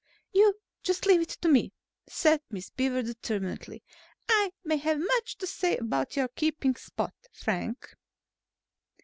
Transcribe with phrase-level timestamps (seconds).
[0.33, 1.73] "You just leave that to me,"
[2.07, 3.83] said Miss Beaver determinedly.
[4.27, 7.93] "I may have much to say about your keeping Spot, Frank."